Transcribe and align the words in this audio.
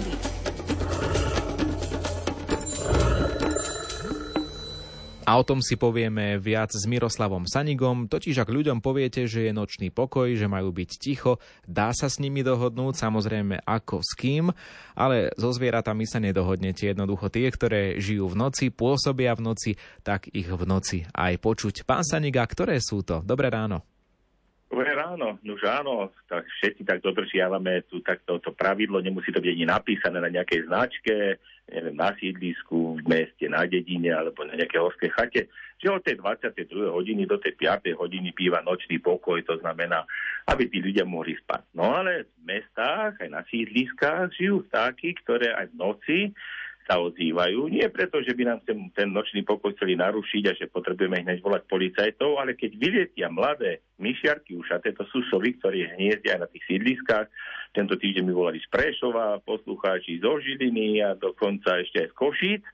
prírody. 0.00 0.12
A 5.28 5.36
o 5.36 5.44
tom 5.44 5.60
si 5.60 5.76
povieme 5.76 6.40
viac 6.40 6.72
s 6.72 6.88
Miroslavom 6.88 7.44
Sanigom, 7.44 8.08
totiž 8.08 8.40
ak 8.40 8.48
ľuďom 8.48 8.80
poviete, 8.80 9.28
že 9.28 9.44
je 9.44 9.52
nočný 9.52 9.92
pokoj, 9.92 10.32
že 10.32 10.48
majú 10.48 10.72
byť 10.72 10.90
ticho, 10.96 11.36
dá 11.68 11.92
sa 11.92 12.08
s 12.08 12.16
nimi 12.16 12.40
dohodnúť, 12.40 12.96
samozrejme 12.96 13.60
ako 13.68 14.00
s 14.00 14.16
kým, 14.16 14.48
ale 14.96 15.28
so 15.36 15.52
zvieratami 15.52 16.08
sa 16.08 16.16
nedohodnete. 16.16 16.88
Jednoducho 16.88 17.28
tie, 17.28 17.44
ktoré 17.52 18.00
žijú 18.00 18.32
v 18.32 18.40
noci, 18.40 18.72
pôsobia 18.72 19.36
v 19.36 19.52
noci, 19.52 19.70
tak 20.00 20.32
ich 20.32 20.48
v 20.48 20.64
noci 20.64 21.04
aj 21.12 21.36
počuť. 21.44 21.84
Pán 21.84 22.08
Saniga, 22.08 22.48
ktoré 22.48 22.80
sú 22.80 23.04
to? 23.04 23.20
Dobré 23.20 23.52
ráno. 23.52 23.97
Dobré 24.68 24.92
ráno, 24.92 25.40
už 25.40 25.64
áno, 25.64 26.12
tak 26.28 26.44
všetci 26.44 26.84
tak 26.84 27.00
dodržiavame 27.00 27.88
tu 27.88 28.04
takto 28.04 28.36
to 28.36 28.52
pravidlo, 28.52 29.00
nemusí 29.00 29.32
to 29.32 29.40
byť 29.40 29.56
ani 29.56 29.64
napísané 29.64 30.20
na 30.20 30.28
nejakej 30.28 30.68
značke, 30.68 31.40
neviem, 31.72 31.96
na 31.96 32.12
sídlisku, 32.12 33.00
v 33.00 33.02
meste, 33.08 33.48
na 33.48 33.64
dedine 33.64 34.12
alebo 34.12 34.44
na 34.44 34.60
nejakej 34.60 34.76
horskej 34.76 35.10
chate, 35.16 35.42
že 35.80 35.88
od 35.88 36.04
tej 36.04 36.20
22. 36.20 36.84
hodiny 36.84 37.24
do 37.24 37.40
tej 37.40 37.56
5. 37.56 37.96
hodiny 37.96 38.36
býva 38.36 38.60
nočný 38.60 39.00
pokoj, 39.00 39.40
to 39.40 39.56
znamená, 39.56 40.04
aby 40.52 40.68
tí 40.68 40.84
ľudia 40.84 41.08
mohli 41.08 41.32
spať. 41.40 41.64
No 41.72 41.88
ale 41.88 42.28
v 42.36 42.52
mestách, 42.52 43.24
aj 43.24 43.28
na 43.32 43.40
sídliskách 43.48 44.36
žijú 44.36 44.68
vtáky, 44.68 45.16
ktoré 45.24 45.56
aj 45.56 45.72
v 45.72 45.78
noci 45.80 46.18
sa 46.88 46.96
ozývajú. 46.96 47.68
Nie 47.68 47.92
preto, 47.92 48.24
že 48.24 48.32
by 48.32 48.42
nám 48.48 48.60
ten, 48.64 48.88
ten 48.96 49.12
nočný 49.12 49.44
pokoj 49.44 49.76
chceli 49.76 49.92
narušiť 50.00 50.42
a 50.48 50.56
že 50.56 50.72
potrebujeme 50.72 51.20
hneď 51.20 51.44
volať 51.44 51.68
policajtov, 51.68 52.40
ale 52.40 52.56
keď 52.56 52.80
vylietia 52.80 53.28
mladé 53.28 53.84
myšiarky 54.00 54.56
ušaté, 54.56 54.96
to 54.96 55.04
sú 55.12 55.20
sovy, 55.28 55.52
ktoré 55.60 55.92
hniezdia 56.00 56.40
na 56.40 56.48
tých 56.48 56.64
sídliskách. 56.64 57.28
Tento 57.76 58.00
týždeň 58.00 58.24
mi 58.24 58.32
volali 58.32 58.56
z 58.64 58.72
Prešova, 58.72 59.44
poslucháči 59.44 60.24
zo 60.24 60.40
Žiliny 60.40 61.04
a 61.04 61.12
dokonca 61.12 61.76
ešte 61.76 62.08
aj 62.08 62.08
z 62.08 62.14
Košíc. 62.16 62.64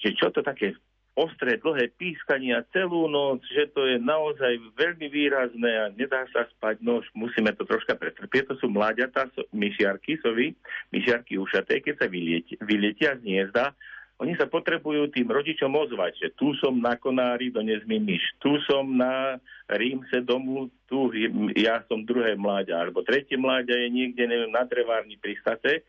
Že 0.00 0.10
čo 0.16 0.26
to 0.32 0.40
také 0.40 0.72
ostré, 1.16 1.56
dlhé 1.56 1.88
pískania 1.96 2.60
celú 2.76 3.08
noc, 3.08 3.40
že 3.48 3.72
to 3.72 3.88
je 3.88 3.96
naozaj 3.96 4.60
veľmi 4.76 5.08
výrazné 5.08 5.72
a 5.72 5.84
nedá 5.88 6.28
sa 6.28 6.44
spať, 6.44 6.84
no 6.84 7.00
musíme 7.16 7.56
to 7.56 7.64
troška 7.64 7.96
pretrpieť. 7.96 8.52
To 8.52 8.54
sú 8.60 8.66
mláďatá 8.68 9.32
so, 9.32 9.48
myšiarky, 9.56 10.20
sovy, 10.20 10.52
myšiarky 10.92 11.40
ušaté, 11.40 11.80
keď 11.80 12.04
sa 12.04 12.06
vylietia, 12.06 12.60
vylietia 12.60 13.10
z 13.16 13.24
hniezda, 13.24 13.72
oni 14.16 14.32
sa 14.40 14.48
potrebujú 14.48 15.12
tým 15.12 15.28
rodičom 15.28 15.68
ozvať, 15.76 16.12
že 16.16 16.28
tu 16.40 16.56
som 16.56 16.72
na 16.72 16.96
Konári, 16.96 17.52
dones 17.52 17.84
mi 17.84 18.00
myš, 18.00 18.24
tu 18.40 18.56
som 18.64 18.88
na 18.88 19.36
Rímse 19.68 20.24
domu, 20.24 20.72
tu 20.88 21.12
ja 21.52 21.84
som 21.84 22.00
druhé 22.00 22.32
mláďa, 22.32 22.80
alebo 22.80 23.04
tretie 23.04 23.36
mláďa 23.36 23.76
je 23.76 23.88
niekde, 23.92 24.24
neviem, 24.24 24.52
na 24.52 24.64
drevárni 24.64 25.20
pri 25.20 25.36
state 25.44 25.84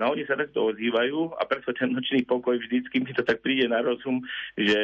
No 0.00 0.16
oni 0.16 0.24
sa 0.24 0.32
takto 0.32 0.72
ozývajú 0.72 1.36
a 1.36 1.44
preto 1.44 1.76
ten 1.76 1.92
nočný 1.92 2.24
pokoj 2.24 2.56
vždycky 2.56 3.04
mi 3.04 3.12
to 3.12 3.20
tak 3.20 3.44
príde 3.44 3.68
na 3.68 3.84
rozum, 3.84 4.24
že 4.56 4.80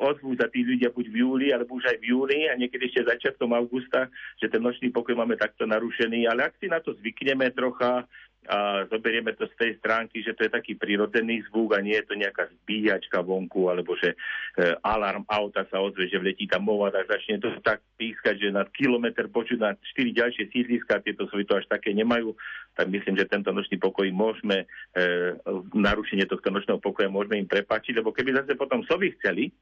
ozvú 0.00 0.32
sa 0.40 0.48
tí 0.48 0.64
ľudia 0.64 0.88
buď 0.88 1.12
v 1.12 1.16
júli, 1.20 1.46
alebo 1.52 1.76
už 1.76 1.84
aj 1.84 2.00
v 2.00 2.16
júni 2.16 2.48
a 2.48 2.56
niekedy 2.56 2.88
ešte 2.88 3.12
začiatkom 3.12 3.52
augusta, 3.52 4.08
že 4.40 4.48
ten 4.48 4.64
nočný 4.64 4.88
pokoj 4.88 5.12
máme 5.12 5.36
takto 5.36 5.68
narušený. 5.68 6.24
Ale 6.32 6.48
ak 6.48 6.56
si 6.56 6.72
na 6.72 6.80
to 6.80 6.96
zvykneme 6.96 7.52
trocha, 7.52 8.08
a 8.48 8.88
zoberieme 8.88 9.36
to 9.36 9.44
z 9.52 9.54
tej 9.60 9.72
stránky, 9.76 10.24
že 10.24 10.32
to 10.32 10.48
je 10.48 10.50
taký 10.50 10.72
prirodzený 10.72 11.44
zvuk 11.52 11.76
a 11.76 11.84
nie 11.84 11.92
je 12.00 12.08
to 12.08 12.16
nejaká 12.16 12.48
zbíjačka 12.48 13.20
vonku, 13.20 13.68
alebo 13.68 13.92
že 14.00 14.16
e, 14.16 14.72
alarm 14.80 15.28
auta 15.28 15.68
sa 15.68 15.84
ozve, 15.84 16.08
že 16.08 16.16
vletí 16.16 16.48
tam 16.48 16.64
mova, 16.64 16.88
tak 16.88 17.12
začne 17.12 17.44
to 17.44 17.52
tak 17.60 17.84
pískať, 18.00 18.40
že 18.40 18.48
na 18.48 18.64
kilometr 18.64 19.28
počuť 19.28 19.58
na 19.60 19.76
štyri 19.92 20.16
ďalšie 20.16 20.48
sídliska, 20.48 21.04
tieto 21.04 21.28
svoj 21.28 21.44
to 21.44 21.60
až 21.60 21.68
také 21.68 21.92
nemajú, 21.92 22.32
tak 22.72 22.88
myslím, 22.88 23.20
že 23.20 23.28
tento 23.28 23.52
nočný 23.52 23.76
pokoj 23.76 24.08
môžeme, 24.08 24.64
e, 24.96 25.36
narušenie 25.76 26.24
tohto 26.24 26.48
nočného 26.48 26.80
pokoja 26.80 27.12
môžeme 27.12 27.44
im 27.44 27.48
prepáčiť, 27.52 28.00
lebo 28.00 28.16
keby 28.16 28.32
zase 28.32 28.56
potom 28.56 28.80
sovy 28.88 29.12
chceli, 29.20 29.52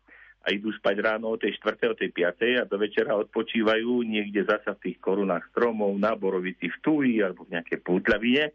a 0.46 0.54
idú 0.54 0.70
spať 0.78 1.02
ráno 1.02 1.34
o 1.34 1.36
tej 1.36 1.58
4. 1.58 1.90
o 1.90 1.98
tej 1.98 2.14
5. 2.14 2.62
a 2.62 2.70
do 2.70 2.78
večera 2.78 3.18
odpočívajú 3.18 4.06
niekde 4.06 4.46
zasa 4.46 4.78
v 4.78 4.82
tých 4.90 5.02
korunách 5.02 5.42
stromov, 5.50 5.90
na 5.98 6.14
borovici 6.14 6.70
v 6.70 6.76
Tuji 6.86 7.14
alebo 7.18 7.42
v 7.50 7.58
nejakej 7.58 7.82
pútľavine, 7.82 8.54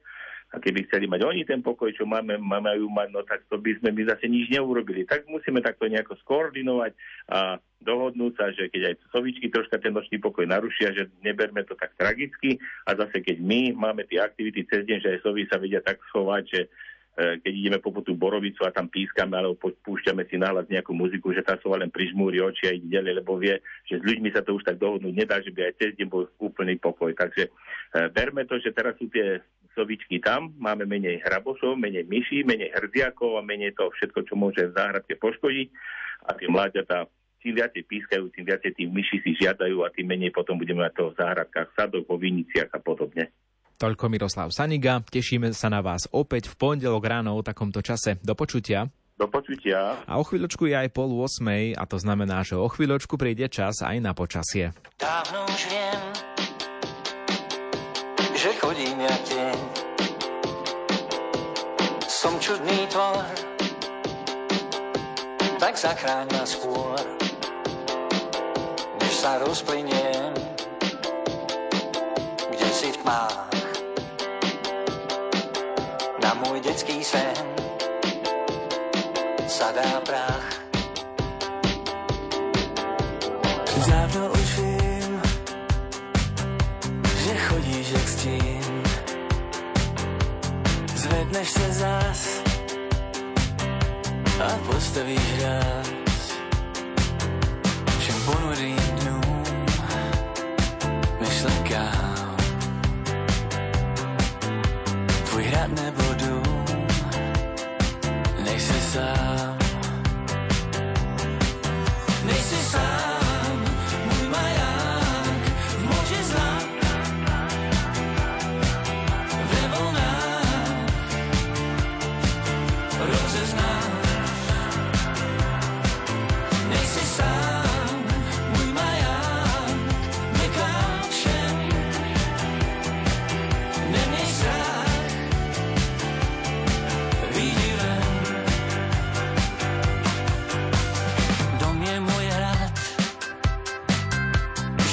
a 0.51 0.59
keby 0.59 0.83
chceli 0.87 1.07
mať 1.07 1.23
oni 1.23 1.47
ten 1.47 1.63
pokoj, 1.63 1.87
čo 1.95 2.03
máme, 2.03 2.35
majú 2.35 2.91
mať, 2.91 3.07
no 3.15 3.23
tak 3.23 3.47
to 3.47 3.55
by 3.55 3.71
sme 3.79 3.95
my 3.95 4.03
zase 4.03 4.27
nič 4.27 4.51
neurobili. 4.51 5.07
Tak 5.07 5.23
musíme 5.31 5.63
takto 5.63 5.87
nejako 5.87 6.19
skoordinovať 6.27 6.91
a 7.31 7.55
dohodnúť 7.79 8.33
sa, 8.35 8.51
že 8.51 8.67
keď 8.67 8.91
aj 8.91 8.95
sovičky 9.15 9.47
troška 9.47 9.79
ten 9.79 9.95
nočný 9.95 10.19
pokoj 10.19 10.43
narušia, 10.43 10.91
že 10.91 11.07
neberme 11.23 11.63
to 11.63 11.73
tak 11.79 11.95
tragicky 11.95 12.59
a 12.83 12.91
zase 12.99 13.23
keď 13.23 13.39
my 13.39 13.71
máme 13.71 14.03
tie 14.11 14.19
aktivity 14.19 14.67
cez 14.67 14.83
deň, 14.83 14.99
že 14.99 15.09
aj 15.15 15.19
sovi 15.23 15.47
sa 15.47 15.55
vedia 15.55 15.79
tak 15.79 16.03
schovať, 16.11 16.43
že 16.43 16.61
e, 16.61 16.67
keď 17.39 17.53
ideme 17.55 17.79
po 17.79 17.95
tú 18.03 18.11
borovicu 18.11 18.67
a 18.67 18.75
tam 18.75 18.91
pískame 18.91 19.39
alebo 19.39 19.55
púšťame 19.55 20.27
si 20.27 20.35
náhľad 20.35 20.67
nejakú 20.67 20.91
muziku, 20.91 21.31
že 21.31 21.47
tá 21.47 21.55
sova 21.63 21.79
len 21.79 21.87
prižmúri 21.87 22.43
oči 22.43 22.67
a 22.67 22.75
ide 22.75 22.91
ďalej, 22.91 23.23
lebo 23.23 23.39
vie, 23.39 23.55
že 23.87 23.97
s 23.97 24.03
ľuďmi 24.03 24.35
sa 24.35 24.43
to 24.43 24.59
už 24.59 24.67
tak 24.67 24.75
dohodnúť 24.83 25.15
nedá, 25.15 25.39
že 25.39 25.55
by 25.55 25.71
aj 25.71 25.79
cez 25.79 25.91
deň 25.95 26.07
bol 26.11 26.27
úplný 26.43 26.75
pokoj. 26.75 27.15
Takže 27.15 27.47
e, 27.47 27.51
berme 28.11 28.43
to, 28.43 28.59
že 28.59 28.75
teraz 28.75 28.99
sú 28.99 29.07
tie 29.07 29.39
sovičky 29.73 30.19
tam, 30.19 30.55
máme 30.59 30.83
menej 30.87 31.23
hrabošov, 31.23 31.79
menej 31.79 32.07
myší, 32.07 32.43
menej 32.43 32.71
hrdziakov 32.75 33.39
a 33.39 33.45
menej 33.45 33.75
toho 33.75 33.91
všetko, 33.95 34.27
čo 34.27 34.33
môže 34.35 34.69
v 34.69 34.75
záhradke 34.75 35.15
poškodiť 35.17 35.67
a 36.27 36.29
tie 36.37 36.47
mláďatá 36.51 37.07
čím 37.41 37.57
viacej 37.57 37.83
pískajú, 37.89 38.29
tým 38.37 38.45
viacej 38.45 38.71
tým 38.77 38.89
myši 38.93 39.17
si 39.25 39.31
žiadajú 39.41 39.81
a 39.81 39.89
tým 39.89 40.05
menej 40.13 40.29
potom 40.29 40.61
budeme 40.61 40.85
mať 40.85 40.93
toho 40.93 41.09
v 41.11 41.19
záhradkách, 41.19 41.73
sadoch, 41.73 42.05
vo 42.05 42.15
viniciach 42.21 42.69
a 42.69 42.79
podobne. 42.79 43.33
Toľko 43.81 44.13
Miroslav 44.13 44.53
Saniga, 44.53 45.01
tešíme 45.01 45.49
sa 45.57 45.73
na 45.73 45.81
vás 45.81 46.05
opäť 46.13 46.53
v 46.53 46.55
pondelok 46.61 47.01
ráno 47.01 47.33
o 47.33 47.41
takomto 47.41 47.81
čase. 47.81 48.21
Do 48.21 48.37
počutia. 48.37 48.85
Do 49.17 49.25
počutia. 49.25 50.05
A 50.05 50.21
o 50.21 50.23
chvíľočku 50.25 50.69
je 50.69 50.77
aj 50.77 50.93
pol 50.93 51.09
8, 51.17 51.73
a 51.73 51.83
to 51.89 51.97
znamená, 51.97 52.45
že 52.45 52.53
o 52.53 52.69
chvíľočku 52.69 53.17
príde 53.17 53.49
čas 53.49 53.81
aj 53.81 53.97
na 53.97 54.13
počasie. 54.13 54.69
Dávno 55.01 55.49
už 55.49 55.61
viem, 55.73 56.01
že 58.41 58.57
chodím 58.57 58.97
ja 59.05 59.15
deň. 59.29 59.57
Som 62.09 62.41
čudný 62.41 62.89
tvor, 62.89 63.21
tak 65.61 65.77
zachráň 65.77 66.25
ma 66.33 66.41
skôr, 66.49 66.97
než 68.97 69.13
sa 69.13 69.37
rozplyniem, 69.45 70.33
kde 72.49 72.69
si 72.73 72.89
v 72.89 72.97
tmách. 73.05 73.45
Na 76.25 76.33
môj 76.41 76.65
detský 76.65 77.05
sen 77.05 77.37
sa 79.45 79.69
dá 79.69 80.01
prach. 80.01 80.49
Dávno 83.85 84.40
Zvedneš 91.41 91.53
se 91.53 91.73
zás 91.73 92.41
a 94.41 94.57
postavíš 94.67 95.41
ráz. 95.41 96.00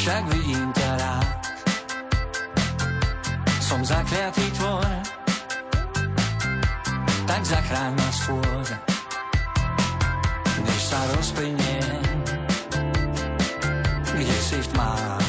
však 0.08 0.25
vidím 0.32 0.72
ťa 0.72 0.90
rád. 1.05 1.40
Som 3.60 3.84
zakliatý 3.84 4.49
tvor, 4.56 4.88
tak 7.28 7.43
zachráň 7.44 7.93
ma 7.93 8.08
skôr, 8.16 8.64
než 10.64 10.81
sa 10.81 10.96
rozplyniem, 11.12 12.00
kde 14.16 14.37
si 14.40 14.56
v 14.56 14.69
tmách. 14.72 15.28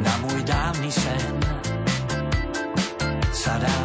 Na 0.00 0.14
môj 0.24 0.40
dávny 0.48 0.88
sen 0.88 1.36
sa 3.36 3.60
dá 3.60 3.83